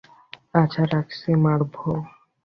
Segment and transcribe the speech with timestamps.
[0.53, 1.73] আশা রাখছি, মার্ভ।